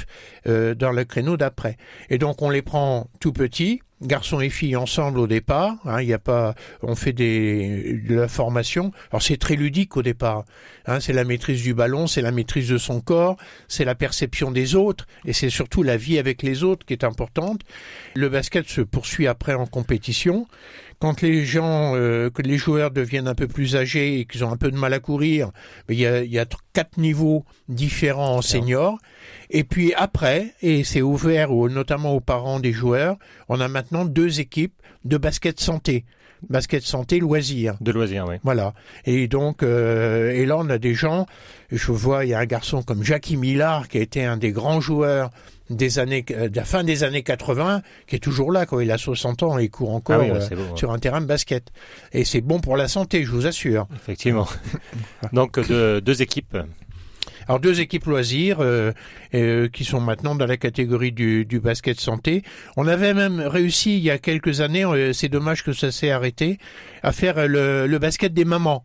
euh, 0.48 0.76
dans 0.76 0.92
le 0.92 1.04
créneau 1.04 1.38
d'après. 1.38 1.78
Et 2.10 2.18
donc 2.18 2.42
on 2.42 2.50
les 2.50 2.62
prend 2.62 3.08
tout 3.20 3.34
petits, 3.34 3.82
garçons 4.04 4.40
et 4.40 4.50
filles 4.50 4.76
ensemble 4.76 5.20
au 5.20 5.28
départ. 5.28 5.76
Hein, 5.86 6.02
il 6.02 6.08
y 6.08 6.14
a 6.14 6.20
pas, 6.20 6.56
on 6.82 6.96
fait 6.96 7.14
des 7.14 8.02
de 8.08 8.16
la 8.16 8.28
formation. 8.28 8.92
Alors 9.12 9.22
c'est 9.22 9.38
très 9.38 9.56
ludique 9.56 9.98
au 9.98 10.02
départ. 10.02 10.46
Hein, 10.86 11.00
c'est 11.00 11.14
la 11.14 11.24
maîtrise 11.24 11.62
du 11.62 11.74
ballon, 11.74 12.08
c'est 12.08 12.22
la 12.22 12.32
maîtrise 12.32 12.70
de 12.70 12.78
son 12.78 13.02
corps, 13.02 13.38
c'est 13.68 13.86
la 13.86 13.96
perception 13.96 14.52
des 14.52 14.76
autres 14.76 15.08
et 15.26 15.34
c'est 15.34 15.50
surtout 15.50 15.84
la 15.84 15.98
vie 15.98 16.20
avec 16.20 16.44
les 16.44 16.64
autres 16.64 16.86
qui 16.86 16.94
est 16.94 17.04
importante. 17.04 17.62
Le 18.16 18.30
basket 18.30 18.68
se 18.68 18.82
poursuit 18.82 19.28
après 19.28 19.54
en 19.54 19.66
compétition. 19.66 20.48
Quand 21.04 21.22
les 21.22 21.44
gens, 21.44 21.98
euh, 21.98 22.30
que 22.30 22.42
les 22.42 22.58
joueurs 22.58 22.90
deviennent 22.90 23.28
un 23.28 23.36
peu 23.36 23.50
plus 23.50 23.76
âgés 23.76 24.22
et 24.22 24.26
qu'ils 24.26 24.46
ont 24.46 24.52
un 24.54 24.56
peu 24.56 24.72
de 24.72 24.78
mal 24.78 24.94
à 24.94 25.00
courir, 25.00 25.52
il 25.90 26.00
y 26.00 26.08
a, 26.08 26.24
il 26.24 26.32
y 26.32 26.40
a 26.40 26.46
quatre 26.72 26.98
niveaux 26.98 27.44
différents 27.68 28.38
en 28.38 28.42
senior. 28.42 29.00
Et 29.50 29.66
puis 29.66 29.94
après, 29.96 30.54
et 30.62 30.86
c'est 30.86 31.02
ouvert 31.02 31.52
notamment 31.52 32.14
aux 32.14 32.22
parents 32.22 32.62
des 32.62 32.72
joueurs, 32.72 33.18
on 33.50 33.60
a 33.60 33.68
maintenant 33.68 34.06
deux 34.06 34.40
équipes 34.40 34.82
de 35.04 35.18
basket 35.18 35.60
santé 35.60 36.06
basket 36.50 36.84
santé 36.84 37.20
loisirs. 37.20 37.76
De 37.82 37.92
loisirs, 37.92 38.26
oui. 38.28 38.36
Voilà. 38.44 38.74
Et 39.06 39.28
donc, 39.28 39.64
euh, 39.64 40.32
et 40.32 40.46
là, 40.46 40.58
on 40.58 40.70
a 40.70 40.78
des 40.78 40.94
gens, 40.94 41.26
je 41.72 41.92
vois, 41.92 42.26
il 42.26 42.30
y 42.30 42.34
a 42.34 42.40
un 42.40 42.46
garçon 42.46 42.82
comme 42.82 43.04
Jackie 43.04 43.38
Millard, 43.38 43.88
qui 43.88 43.98
a 43.98 44.02
été 44.02 44.24
un 44.24 44.38
des 44.38 44.52
grands 44.52 44.82
joueurs 44.82 45.32
des 45.70 46.00
années, 46.00 46.26
euh, 46.32 46.50
de 46.50 46.56
la 46.56 46.66
fin 46.66 46.84
des 46.84 47.04
années 47.04 47.24
80, 47.24 47.82
qui 48.08 48.16
est 48.16 48.20
toujours 48.20 48.52
là, 48.52 48.66
quand 48.66 48.80
il 48.80 48.92
a 48.92 48.98
60 48.98 49.44
ans 49.44 49.60
et 49.60 49.66
il 49.66 49.70
court 49.70 49.94
encore 49.94 50.22
ah 50.22 50.36
euh, 50.36 50.76
sur 50.76 50.92
un 50.92 51.00
terrain 51.00 51.22
de 51.22 51.26
basket. 51.26 51.72
Et 52.12 52.26
c'est 52.26 52.42
bon 52.42 52.60
pour 52.60 52.78
la 52.78 52.88
santé, 52.88 53.24
je 53.24 53.32
vous 53.32 53.48
assure. 53.48 53.88
Effectivement. 53.96 54.48
donc, 55.34 55.60
deux 55.60 56.22
équipes 56.22 56.58
alors 57.48 57.60
deux 57.60 57.82
équipes 57.82 58.06
loisirs 58.06 58.58
euh, 58.60 58.92
euh, 59.34 59.68
qui 59.70 59.84
sont 59.84 60.00
maintenant 60.00 60.36
dans 60.36 60.46
la 60.46 60.58
catégorie 60.58 61.12
du, 61.12 61.46
du, 61.46 61.60
basket 61.60 62.00
santé. 62.00 62.44
On 62.78 62.88
avait 62.88 63.14
même 63.14 63.40
réussi 63.40 63.98
il 63.98 64.04
y 64.04 64.12
a 64.12 64.18
quelques 64.18 64.62
années, 64.62 64.86
euh, 64.86 65.14
c'est 65.14 65.30
dommage 65.30 65.64
que 65.64 65.74
ça 65.74 65.92
s'est 65.92 66.12
arrêté, 66.12 66.58
à 67.02 67.12
faire 67.12 67.48
le, 67.48 67.88
le 67.88 68.00
basket 68.00 68.34
des 68.34 68.46
mamans. 68.46 68.84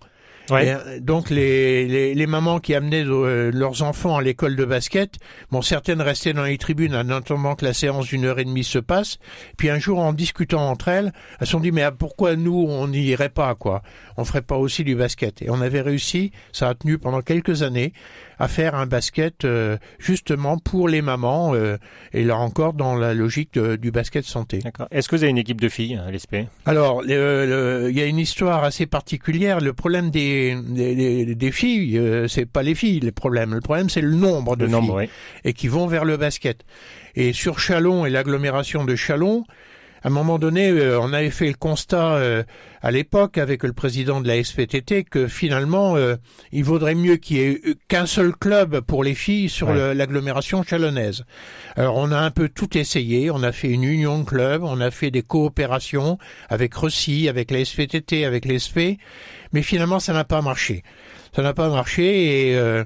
Euh, 0.50 1.00
donc 1.00 1.30
les, 1.30 1.86
les, 1.86 2.14
les, 2.14 2.26
mamans 2.26 2.60
qui 2.60 2.74
amenaient 2.74 3.04
euh, 3.04 3.50
leurs 3.52 3.82
enfants 3.82 4.16
à 4.16 4.22
l'école 4.22 4.56
de 4.56 4.64
basket, 4.64 5.16
bon 5.50 5.62
certaines 5.62 6.00
restaient 6.00 6.32
dans 6.32 6.44
les 6.44 6.58
tribunes 6.58 6.94
en 6.94 7.08
attendant 7.10 7.54
que 7.54 7.64
la 7.64 7.74
séance 7.74 8.06
d'une 8.06 8.24
heure 8.24 8.38
et 8.38 8.44
demie 8.44 8.64
se 8.64 8.78
passe. 8.78 9.18
Puis 9.56 9.70
un 9.70 9.78
jour 9.78 9.98
en 9.98 10.12
discutant 10.12 10.70
entre 10.70 10.88
elles, 10.88 11.12
elles 11.40 11.46
se 11.46 11.52
sont 11.52 11.60
dit 11.60 11.72
mais 11.72 11.82
ah, 11.82 11.92
pourquoi 11.92 12.36
nous 12.36 12.66
on 12.68 12.88
n'y 12.88 13.02
irait 13.02 13.28
pas 13.28 13.54
quoi? 13.54 13.82
On 14.16 14.24
ferait 14.24 14.42
pas 14.42 14.56
aussi 14.56 14.84
du 14.84 14.94
basket. 14.94 15.42
Et 15.42 15.50
on 15.50 15.60
avait 15.60 15.82
réussi, 15.82 16.32
ça 16.52 16.68
a 16.68 16.74
tenu 16.74 16.98
pendant 16.98 17.22
quelques 17.22 17.62
années 17.62 17.92
à 18.38 18.49
faire 18.49 18.75
un 18.75 18.87
basket 18.87 19.45
euh, 19.45 19.76
justement 19.99 20.59
pour 20.59 20.88
les 20.88 21.02
mamans 21.02 21.54
et 22.12 22.25
là 22.25 22.37
encore 22.37 22.73
dans 22.73 22.95
la 22.95 23.14
logique 23.14 23.59
du 23.59 23.90
basket 23.90 24.25
santé. 24.25 24.61
Est-ce 24.90 25.09
que 25.09 25.16
vous 25.16 25.23
avez 25.23 25.30
une 25.30 25.38
équipe 25.38 25.61
de 25.61 25.68
filles 25.68 25.97
à 25.97 26.11
l'ESP 26.11 26.37
Alors 26.66 27.02
il 27.04 27.11
y 27.11 28.00
a 28.00 28.07
une 28.07 28.18
histoire 28.18 28.64
assez 28.64 28.87
particulière. 28.87 29.61
Le 29.61 29.73
problème 29.73 30.11
des 30.11 30.57
des, 31.35 31.52
filles, 31.52 31.99
euh, 31.99 32.28
c'est 32.28 32.47
pas 32.47 32.62
les 32.62 32.75
filles 32.75 33.00
le 33.00 33.12
problème. 33.12 33.54
Le 33.54 33.61
problème, 33.61 33.88
c'est 33.88 34.00
le 34.00 34.14
nombre 34.14 34.57
de 34.57 34.66
filles 34.66 35.09
et 35.45 35.52
qui 35.52 35.68
vont 35.68 35.87
vers 35.87 36.04
le 36.04 36.16
basket. 36.16 36.64
Et 37.14 37.33
sur 37.33 37.59
Chalon 37.59 38.07
et 38.07 38.11
l'agglomération 38.11 38.85
de 38.85 38.95
Chalon, 38.95 39.45
à 40.02 40.08
un 40.08 40.10
moment 40.10 40.38
donné, 40.38 40.70
euh, 40.70 41.00
on 41.00 41.12
avait 41.12 41.30
fait 41.30 41.48
le 41.48 41.54
constat 41.54 42.14
euh, 42.14 42.42
à 42.82 42.90
l'époque 42.90 43.38
avec 43.38 43.62
le 43.62 43.72
président 43.72 44.20
de 44.20 44.28
la 44.28 44.42
SPTT 44.42 45.04
que 45.04 45.26
finalement, 45.26 45.96
il 46.52 46.64
vaudrait 46.64 46.94
mieux 46.94 47.16
qu'il 47.16 47.36
y 47.36 47.40
ait 47.40 47.60
qu'un 47.88 48.06
seul 48.06 48.34
club 48.34 48.80
pour 48.80 49.02
les 49.02 49.14
filles 49.14 49.48
sur 49.48 49.72
l'agglomération 49.72 50.62
chalonnaise. 50.62 51.24
Alors 51.76 51.96
on 51.96 52.12
a 52.12 52.18
un 52.18 52.30
peu 52.30 52.48
tout 52.48 52.78
essayé, 52.78 53.30
on 53.32 53.42
a 53.42 53.50
fait 53.50 53.68
une 53.68 53.82
union 53.82 54.20
de 54.20 54.24
clubs, 54.24 54.62
on 54.62 54.80
a 54.80 54.90
fait 54.90 55.10
des 55.10 55.22
coopérations 55.22 56.18
avec 56.48 56.74
Rossi, 56.74 57.28
avec 57.28 57.50
la 57.50 57.64
SPTT, 57.64 58.24
avec 58.24 58.44
l'ESP, 58.44 58.98
mais 59.52 59.62
finalement 59.62 59.98
ça 59.98 60.12
n'a 60.12 60.24
pas 60.24 60.42
marché. 60.42 60.84
Ça 61.34 61.42
n'a 61.42 61.54
pas 61.54 61.68
marché 61.68 62.50
et 62.50 62.56
euh, 62.56 62.84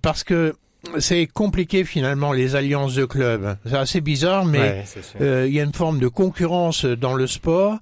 parce 0.00 0.24
que 0.24 0.54
c'est 0.98 1.26
compliqué 1.26 1.84
finalement 1.84 2.32
les 2.32 2.56
alliances 2.56 2.94
de 2.94 3.04
clubs. 3.04 3.56
C'est 3.66 3.76
assez 3.76 4.00
bizarre, 4.00 4.44
mais 4.44 4.84
euh, 5.20 5.46
il 5.46 5.54
y 5.54 5.60
a 5.60 5.64
une 5.64 5.74
forme 5.74 5.98
de 5.98 6.08
concurrence 6.08 6.84
dans 6.84 7.14
le 7.14 7.26
sport 7.26 7.78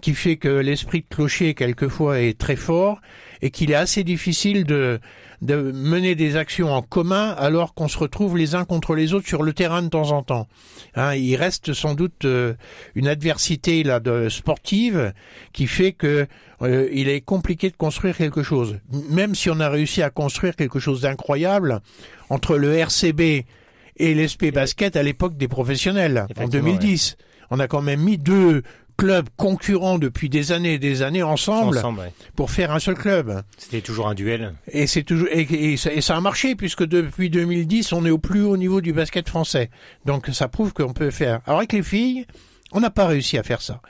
qui 0.00 0.14
fait 0.14 0.36
que 0.36 0.48
l'esprit 0.48 1.00
de 1.00 1.14
clocher 1.14 1.54
quelquefois 1.54 2.20
est 2.20 2.38
très 2.38 2.56
fort 2.56 3.00
et 3.42 3.50
qu'il 3.50 3.70
est 3.70 3.76
assez 3.76 4.04
difficile 4.04 4.64
de 4.64 5.00
de 5.42 5.72
mener 5.72 6.14
des 6.14 6.36
actions 6.36 6.72
en 6.72 6.82
commun 6.82 7.30
alors 7.38 7.74
qu'on 7.74 7.88
se 7.88 7.98
retrouve 7.98 8.36
les 8.36 8.54
uns 8.54 8.64
contre 8.64 8.94
les 8.94 9.14
autres 9.14 9.26
sur 9.26 9.42
le 9.42 9.52
terrain 9.52 9.82
de 9.82 9.88
temps 9.88 10.10
en 10.12 10.22
temps. 10.22 10.48
Hein, 10.94 11.14
il 11.14 11.34
reste 11.36 11.72
sans 11.72 11.94
doute 11.94 12.24
euh, 12.24 12.54
une 12.94 13.08
adversité 13.08 13.82
là 13.82 14.00
de 14.00 14.28
sportive 14.28 15.14
qui 15.52 15.66
fait 15.66 15.92
que 15.92 16.26
euh, 16.62 16.88
il 16.92 17.08
est 17.08 17.22
compliqué 17.22 17.70
de 17.70 17.76
construire 17.76 18.16
quelque 18.16 18.42
chose. 18.42 18.78
Même 19.08 19.34
si 19.34 19.48
on 19.48 19.60
a 19.60 19.68
réussi 19.68 20.02
à 20.02 20.10
construire 20.10 20.56
quelque 20.56 20.78
chose 20.78 21.00
d'incroyable 21.02 21.80
entre 22.28 22.56
le 22.56 22.74
RCB 22.74 23.46
et 23.96 24.14
l'SP 24.14 24.52
Basket 24.52 24.94
à 24.96 25.02
l'époque 25.02 25.36
des 25.36 25.48
professionnels 25.48 26.26
en 26.38 26.48
2010. 26.48 27.16
On 27.50 27.58
a 27.58 27.66
quand 27.66 27.82
même 27.82 28.00
mis 28.00 28.18
deux 28.18 28.62
clubs 29.00 29.28
concurrents 29.38 29.98
depuis 29.98 30.28
des 30.28 30.52
années 30.52 30.74
et 30.74 30.78
des 30.78 31.00
années 31.00 31.22
ensemble, 31.22 31.80
pour 32.36 32.50
faire 32.50 32.70
un 32.70 32.78
seul 32.78 32.94
club. 32.94 33.42
C'était 33.56 33.80
toujours 33.80 34.08
un 34.08 34.14
duel. 34.14 34.52
Et 34.70 34.86
c'est 34.86 35.04
toujours 35.04 35.26
et, 35.32 35.76
ça, 35.78 36.16
a 36.16 36.20
marché 36.20 36.54
puisque 36.54 36.84
depuis 36.84 37.30
2010 37.30 37.94
on 37.94 38.04
est 38.04 38.10
au 38.10 38.18
plus 38.18 38.42
haut 38.42 38.58
niveau 38.58 38.82
du 38.82 38.92
basket 38.92 39.26
français. 39.26 39.70
Donc 40.04 40.28
ça 40.34 40.48
prouve 40.48 40.74
qu'on 40.74 40.92
peut 40.92 41.10
faire. 41.10 41.40
Alors 41.46 41.60
avec 41.60 41.72
les 41.72 41.82
filles, 41.82 42.26
on 42.72 42.80
n'a 42.80 42.90
pas 42.90 43.06
réussi 43.06 43.38
à 43.38 43.42
faire 43.42 43.62
ça. 43.62 43.80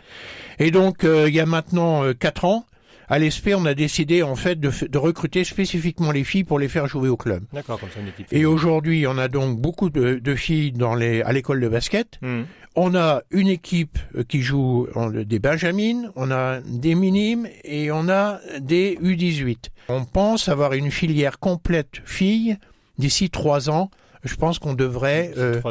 Et 0.61 0.71
donc 0.71 1.03
euh, 1.03 1.29
il 1.29 1.35
y 1.35 1.41
a 1.41 1.47
maintenant 1.47 2.05
euh, 2.05 2.13
quatre 2.13 2.45
ans, 2.45 2.65
à 3.11 3.19
l'ESP, 3.19 3.51
on 3.57 3.67
a 3.67 3.75
décidé 3.75 4.23
en 4.23 4.37
fait 4.37 4.59
de, 4.59 4.71
de, 4.87 4.99
recruter 4.99 5.43
spécifiquement 5.43 6.13
les 6.13 6.23
filles 6.23 6.45
pour 6.45 6.61
les 6.61 6.69
faire 6.69 6.87
jouer 6.87 7.09
au 7.09 7.17
club. 7.17 7.43
D'accord, 7.53 7.81
comme 7.81 7.91
ça 7.91 7.99
une 8.01 8.09
équipe. 8.09 8.29
Et 8.31 8.47
aujourd'hui, 8.47 9.07
on 9.09 9.19
a 9.19 9.27
donc 9.27 9.61
beaucoup 9.61 9.91
de, 9.91 10.15
de 10.15 10.35
filles 10.37 10.71
dans 10.71 10.95
les, 10.95 11.21
à 11.23 11.33
l'école 11.33 11.61
de 11.61 11.69
basket. 11.69 12.19
Hmm. 12.23 12.43
On 12.77 12.95
a 12.95 13.23
une 13.33 13.49
équipe 13.49 13.99
euh, 14.15 14.23
qui 14.23 14.43
joue 14.43 14.87
des 15.25 15.41
Benjamines, 15.41 16.13
on 16.15 16.31
a 16.31 16.61
des 16.61 16.95
minimes 16.95 17.49
et 17.65 17.91
on 17.91 18.09
a 18.09 18.39
des 18.61 18.97
U18. 19.03 19.71
On 19.89 20.05
pense 20.05 20.49
avoir 20.49 20.73
une 20.73 20.93
filière 20.93 21.41
complète 21.41 22.01
filles 22.05 22.57
d'ici 22.97 23.29
trois 23.29 23.71
ans 23.71 23.91
je 24.23 24.35
pense 24.35 24.59
qu'on 24.59 24.75
devrait 24.75 25.33
euh, 25.39 25.63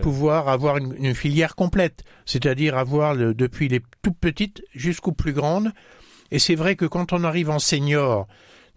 pouvoir 0.00 0.48
avoir 0.48 0.78
une, 0.78 0.94
une 0.98 1.14
filière 1.14 1.54
complète, 1.54 2.04
c'est-à-dire 2.24 2.78
avoir 2.78 3.14
le, 3.14 3.34
depuis 3.34 3.68
les 3.68 3.82
toutes 4.02 4.16
petites 4.16 4.62
jusqu'aux 4.74 5.12
plus 5.12 5.34
grandes, 5.34 5.72
et 6.30 6.38
c'est 6.38 6.54
vrai 6.54 6.76
que 6.76 6.84
quand 6.84 7.12
on 7.12 7.24
arrive 7.24 7.50
en 7.50 7.58
senior, 7.58 8.26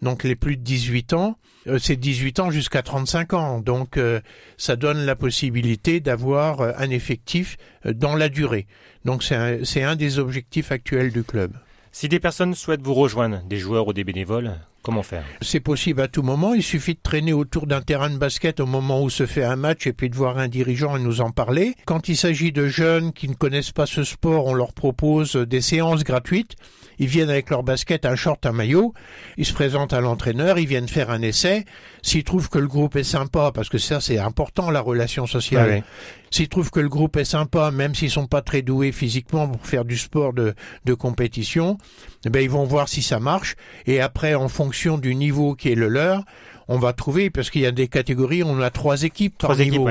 donc 0.02 0.24
les 0.24 0.36
plus 0.36 0.58
de 0.58 0.64
18 0.64 1.14
ans, 1.14 1.38
euh, 1.68 1.78
c'est 1.80 1.96
18 1.96 2.40
ans 2.40 2.52
jusqu'à 2.52 2.82
35 2.82 3.34
ans. 3.34 3.60
Donc 3.60 3.98
euh, 3.98 4.20
ça 4.58 4.76
donne 4.76 5.06
la 5.06 5.16
possibilité 5.16 6.00
d'avoir 6.00 6.62
euh, 6.62 6.72
un 6.78 6.90
effectif 6.90 7.58
dans 7.86 8.16
la 8.16 8.30
durée. 8.30 8.68
Donc 9.06 9.24
c'est 9.24 9.36
un, 9.36 9.90
un 9.90 9.96
des 9.96 10.20
objectifs 10.20 10.72
actuels 10.72 11.12
du 11.12 11.24
club. 11.24 11.54
Si 11.92 12.08
des 12.08 12.20
personnes 12.20 12.56
souhaitent 12.56 12.82
vous 12.82 12.94
rejoindre, 12.94 13.44
des 13.44 13.58
joueurs 13.58 13.88
ou 13.88 13.94
des 13.94 14.04
bénévoles, 14.04 14.56
Comment 14.84 15.04
faire 15.04 15.24
C'est 15.42 15.60
possible 15.60 16.02
à 16.02 16.08
tout 16.08 16.24
moment. 16.24 16.54
Il 16.54 16.64
suffit 16.64 16.96
de 16.96 17.00
traîner 17.02 17.34
autour 17.34 17.68
d'un 17.68 17.82
terrain 17.82 18.10
de 18.10 18.18
basket 18.18 18.60
au 18.60 18.66
moment 18.66 19.04
où 19.04 19.10
se 19.12 19.28
fait 19.28 19.44
un 19.44 19.56
match 19.56 19.86
et 19.86 19.94
puis 19.94 20.10
de 20.10 20.16
voir 20.16 20.40
un 20.40 20.48
dirigeant 20.48 20.98
et 20.98 21.00
nous 21.00 21.22
en 21.22 21.30
parler. 21.30 21.76
Quand 21.86 22.10
il 22.10 22.18
s'agit 22.18 22.52
de 22.52 22.68
jeunes 22.68 23.14
qui 23.14 23.30
ne 23.30 23.36
connaissent 23.36 23.72
pas 23.72 23.86
ce 23.86 24.04
sport, 24.04 24.48
on 24.48 24.56
leur 24.56 24.74
propose 24.74 25.36
des 25.36 25.62
séances 25.62 26.04
gratuites. 26.04 26.56
Ils 26.98 27.08
viennent 27.08 27.30
avec 27.30 27.50
leur 27.50 27.64
basket, 27.64 28.06
un 28.06 28.16
short, 28.16 28.46
un 28.46 28.52
maillot. 28.52 28.94
Ils 29.38 29.46
se 29.46 29.54
présentent 29.54 29.94
à 29.94 30.02
l'entraîneur. 30.02 30.58
Ils 30.60 30.68
viennent 30.68 30.88
faire 30.88 31.10
un 31.10 31.22
essai. 31.22 31.66
S'ils 32.02 32.24
trouvent 32.24 32.50
que 32.50 32.60
le 32.60 32.68
groupe 32.68 32.96
est 32.96 33.04
sympa, 33.04 33.52
parce 33.54 33.70
que 33.70 33.78
ça 33.78 34.02
c'est 34.02 34.18
important 34.18 34.72
la 34.72 34.82
relation 34.82 35.28
sociale. 35.28 35.84
S'ils 36.32 36.48
trouvent 36.48 36.72
que 36.72 36.80
le 36.80 36.90
groupe 36.90 37.18
est 37.18 37.26
sympa, 37.26 37.72
même 37.72 37.94
s'ils 37.94 38.10
sont 38.10 38.26
pas 38.26 38.42
très 38.42 38.62
doués 38.62 38.92
physiquement 38.92 39.50
pour 39.50 39.66
faire 39.66 39.84
du 39.84 39.98
sport 39.98 40.32
de, 40.32 40.54
de 40.86 40.94
compétition, 40.94 41.78
eh 42.26 42.30
ben 42.30 42.42
ils 42.42 42.50
vont 42.50 42.64
voir 42.64 42.88
si 42.88 43.02
ça 43.02 43.20
marche. 43.20 43.56
Et 43.86 44.00
après, 44.00 44.34
en 44.36 44.48
fonction 44.48 44.71
du 44.98 45.16
niveau 45.16 45.56
qui 45.56 45.72
est 45.72 45.76
le 45.76 45.88
leur, 45.88 46.24
on 46.68 46.78
va 46.78 46.94
trouver, 46.94 47.30
parce 47.30 47.50
qu'il 47.50 47.62
y 47.62 47.66
a 47.66 47.72
des 47.72 47.88
catégories, 47.88 48.44
on 48.44 48.60
a 48.62 48.70
trois 48.70 49.04
équipes, 49.04 49.38
trois 49.38 49.60
équipes, 49.60 49.82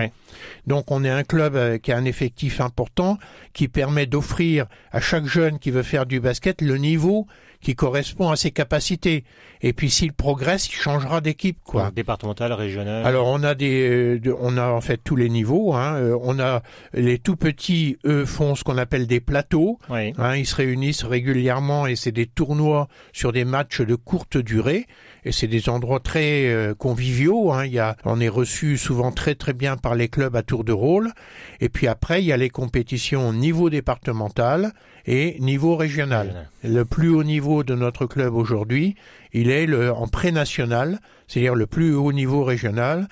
Donc 0.66 0.90
on 0.90 1.04
est 1.04 1.10
un 1.10 1.24
club 1.24 1.56
euh, 1.56 1.78
qui 1.78 1.92
a 1.92 1.96
un 1.96 2.04
effectif 2.04 2.60
important, 2.60 3.18
qui 3.52 3.68
permet 3.68 4.06
d'offrir 4.06 4.66
à 4.92 5.00
chaque 5.00 5.26
jeune 5.26 5.58
qui 5.58 5.70
veut 5.70 5.82
faire 5.82 6.06
du 6.06 6.20
basket 6.20 6.60
le 6.60 6.76
niveau 6.76 7.26
qui 7.60 7.74
correspond 7.74 8.30
à 8.30 8.36
ses 8.36 8.50
capacités. 8.50 9.24
Et 9.60 9.72
puis 9.72 9.90
s'il 9.90 10.12
progresse, 10.12 10.68
il 10.68 10.74
changera 10.74 11.20
d'équipe, 11.20 11.58
quoi. 11.62 11.90
départemental, 11.94 12.52
régional. 12.52 13.06
Alors 13.06 13.26
on 13.28 13.42
a 13.42 13.54
des, 13.54 14.18
euh, 14.24 14.36
on 14.40 14.56
a 14.56 14.68
en 14.68 14.80
fait 14.80 14.98
tous 15.02 15.16
les 15.16 15.28
niveaux. 15.28 15.74
Hein. 15.74 15.96
Euh, 15.96 16.18
on 16.22 16.38
a 16.40 16.62
les 16.94 17.18
tout 17.18 17.36
petits, 17.36 17.98
eux 18.06 18.24
font 18.24 18.54
ce 18.54 18.64
qu'on 18.64 18.78
appelle 18.78 19.06
des 19.06 19.20
plateaux. 19.20 19.78
Hein, 19.90 20.36
ils 20.36 20.46
se 20.46 20.56
réunissent 20.56 21.04
régulièrement 21.04 21.86
et 21.86 21.96
c'est 21.96 22.12
des 22.12 22.26
tournois 22.26 22.88
sur 23.12 23.32
des 23.32 23.44
matchs 23.44 23.82
de 23.82 23.94
courte 23.94 24.38
durée 24.38 24.86
et 25.24 25.32
c'est 25.32 25.46
des 25.46 25.68
endroits 25.68 26.00
très 26.00 26.48
euh, 26.48 26.74
conviviaux. 26.74 27.52
Hein. 27.52 27.66
Il 27.66 27.72
y 27.72 27.78
a, 27.78 27.96
on 28.04 28.20
est 28.20 28.28
reçu 28.28 28.76
souvent 28.76 29.12
très 29.12 29.34
très 29.34 29.52
bien 29.52 29.76
par 29.76 29.94
les 29.94 30.08
clubs 30.08 30.34
à 30.36 30.42
tour 30.42 30.64
de 30.64 30.72
rôle. 30.72 31.12
Et 31.60 31.68
puis 31.68 31.86
après, 31.86 32.22
il 32.22 32.26
y 32.26 32.32
a 32.32 32.36
les 32.36 32.50
compétitions 32.50 33.28
au 33.28 33.32
niveau 33.32 33.70
départemental 33.70 34.72
et 35.06 35.36
niveau 35.40 35.76
régional. 35.76 36.48
Le 36.62 36.84
plus 36.84 37.08
haut 37.08 37.24
niveau 37.24 37.62
de 37.64 37.74
notre 37.74 38.06
club 38.06 38.34
aujourd'hui, 38.34 38.94
il 39.32 39.50
est 39.50 39.66
le, 39.66 39.92
en 39.92 40.08
pré-national, 40.08 41.00
c'est-à-dire 41.26 41.54
le 41.54 41.66
plus 41.66 41.94
haut 41.94 42.12
niveau 42.12 42.44
régional. 42.44 43.08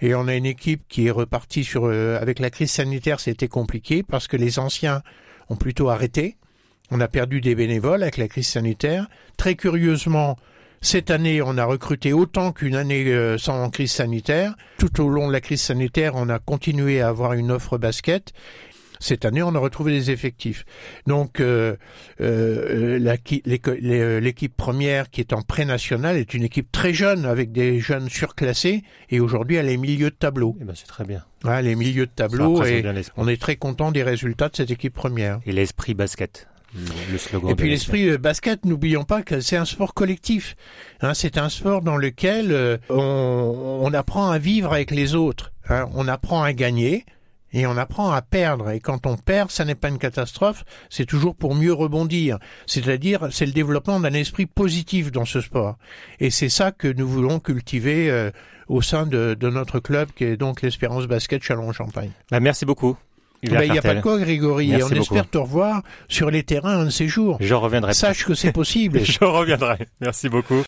Et 0.00 0.14
on 0.14 0.28
a 0.28 0.34
une 0.34 0.46
équipe 0.46 0.82
qui 0.88 1.06
est 1.06 1.10
repartie 1.10 1.64
sur, 1.64 1.86
euh, 1.86 2.20
avec 2.20 2.38
la 2.38 2.50
crise 2.50 2.70
sanitaire, 2.70 3.20
c'était 3.20 3.48
compliqué 3.48 4.02
parce 4.02 4.28
que 4.28 4.36
les 4.36 4.58
anciens 4.58 5.02
ont 5.48 5.56
plutôt 5.56 5.88
arrêté. 5.88 6.36
On 6.90 7.00
a 7.00 7.08
perdu 7.08 7.40
des 7.40 7.54
bénévoles 7.54 8.02
avec 8.02 8.16
la 8.16 8.28
crise 8.28 8.48
sanitaire. 8.48 9.08
Très 9.36 9.54
curieusement, 9.54 10.36
cette 10.80 11.10
année, 11.10 11.42
on 11.42 11.58
a 11.58 11.64
recruté 11.64 12.12
autant 12.12 12.52
qu'une 12.52 12.76
année 12.76 13.06
euh, 13.06 13.38
sans 13.38 13.70
crise 13.70 13.92
sanitaire. 13.92 14.54
Tout 14.78 15.02
au 15.02 15.08
long 15.08 15.28
de 15.28 15.32
la 15.32 15.40
crise 15.40 15.62
sanitaire, 15.62 16.12
on 16.14 16.28
a 16.28 16.38
continué 16.38 17.00
à 17.00 17.08
avoir 17.08 17.32
une 17.32 17.50
offre 17.50 17.78
basket. 17.78 18.32
Cette 18.98 19.24
année, 19.24 19.42
on 19.42 19.54
a 19.54 19.58
retrouvé 19.58 19.92
des 19.92 20.10
effectifs. 20.10 20.64
Donc, 21.06 21.40
euh, 21.40 21.76
euh, 22.20 22.98
l'équipe 22.98 24.56
première 24.56 25.10
qui 25.10 25.20
est 25.20 25.32
en 25.32 25.42
pré-national 25.42 26.16
est 26.16 26.32
une 26.34 26.44
équipe 26.44 26.72
très 26.72 26.94
jeune 26.94 27.26
avec 27.26 27.52
des 27.52 27.78
jeunes 27.80 28.08
surclassés 28.08 28.84
et 29.10 29.20
aujourd'hui 29.20 29.56
elle 29.56 29.68
est 29.68 29.76
milieu 29.76 30.10
de 30.10 30.14
tableau. 30.14 30.56
Eh 30.60 30.64
ben, 30.64 30.74
c'est 30.74 30.86
très 30.86 31.04
bien. 31.04 31.24
Ouais, 31.44 31.56
elle 31.58 31.66
est 31.66 31.74
milieu 31.74 32.06
de 32.06 32.10
tableau 32.10 32.64
et 32.64 32.84
on 33.16 33.28
est 33.28 33.40
très 33.40 33.56
content 33.56 33.92
des 33.92 34.02
résultats 34.02 34.48
de 34.48 34.56
cette 34.56 34.70
équipe 34.70 34.94
première. 34.94 35.40
Et 35.44 35.52
l'esprit 35.52 35.94
basket. 35.94 36.48
Et 37.48 37.54
puis 37.54 37.70
l'esprit 37.70 38.08
euh, 38.08 38.18
basket, 38.18 38.64
n'oublions 38.64 39.04
pas 39.04 39.22
que 39.22 39.40
c'est 39.40 39.56
un 39.56 39.64
sport 39.64 39.94
collectif. 39.94 40.56
Hein, 41.00 41.14
c'est 41.14 41.38
un 41.38 41.48
sport 41.48 41.82
dans 41.82 41.96
lequel 41.96 42.52
euh, 42.52 42.78
on, 42.90 43.92
apprend 43.94 44.30
à 44.30 44.38
vivre 44.38 44.72
avec 44.72 44.90
les 44.90 45.14
autres. 45.14 45.52
Hein. 45.68 45.88
on 45.94 46.08
apprend 46.08 46.42
à 46.42 46.52
gagner. 46.52 47.04
et 47.52 47.66
on 47.66 47.76
apprend 47.76 48.10
à 48.10 48.22
perdre. 48.22 48.70
Et 48.70 48.80
quand 48.80 49.06
on 49.06 49.16
perd, 49.16 49.50
ça 49.50 49.64
n'est 49.64 49.74
pas 49.74 49.88
une 49.88 49.98
catastrophe, 49.98 50.64
c'est 50.90 51.06
toujours 51.06 51.34
pour 51.34 51.54
mieux 51.54 51.72
rebondir. 51.72 52.38
C'est-à-dire, 52.66 53.28
c'est 53.30 53.46
le 53.46 53.52
développement 53.52 54.00
d'un 54.00 54.12
esprit 54.12 54.46
positif 54.46 55.10
dans 55.10 55.24
ce 55.24 55.40
sport. 55.40 55.78
Et 56.20 56.30
c'est 56.30 56.50
ça 56.50 56.72
que 56.72 56.88
nous 56.88 57.08
voulons 57.08 57.40
cultiver 57.40 58.10
euh, 58.10 58.30
au 58.68 58.82
sein 58.82 59.06
de, 59.06 59.34
de, 59.38 59.48
notre 59.48 59.80
club, 59.80 60.08
qui 60.14 60.24
est 60.24 60.36
donc 60.36 60.60
l'Espérance 60.62 61.06
Basket 61.06 61.42
Châlons-Champagne. 61.42 62.10
Bah, 62.30 62.40
merci 62.40 62.66
beaucoup. 62.66 62.96
Il 63.42 63.50
n'y 63.52 63.78
a 63.78 63.82
pas 63.82 63.94
de 63.94 64.00
quoi, 64.00 64.18
Grégory. 64.18 64.72
et 64.72 64.82
on 64.82 64.88
espère 64.88 65.28
te 65.28 65.38
revoir 65.38 65.82
sur 66.08 66.30
les 66.30 66.42
terrains 66.42 66.80
un 66.80 66.84
de 66.86 66.90
ces 66.90 67.08
jours. 67.08 67.36
Je 67.40 67.54
reviendrai. 67.54 67.94
Sache 67.94 68.24
que 68.24 68.34
c'est 68.34 68.52
possible. 68.52 69.00
Je 69.04 69.24
reviendrai. 69.24 69.88
Merci 70.00 70.28
beaucoup. 70.28 70.64